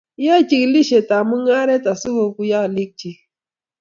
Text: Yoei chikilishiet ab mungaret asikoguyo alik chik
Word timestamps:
Yoei 0.25 0.45
chikilishiet 0.49 1.09
ab 1.17 1.25
mungaret 1.29 1.83
asikoguyo 1.91 2.57
alik 2.65 2.91
chik 2.99 3.17